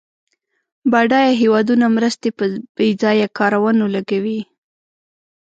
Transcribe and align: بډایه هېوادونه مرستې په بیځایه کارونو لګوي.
بډایه 0.91 1.33
هېوادونه 1.41 1.85
مرستې 1.97 2.29
په 2.37 2.45
بیځایه 2.77 3.27
کارونو 3.37 3.85
لګوي. 3.95 4.41